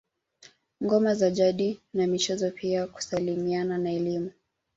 Ngoma 0.83 1.13
za 1.15 1.29
jadi 1.31 1.81
na 1.93 2.07
michezo 2.07 2.51
pia 2.51 2.87
kusalimiana 2.87 3.77
na 3.77 3.91
elimu 3.91 4.31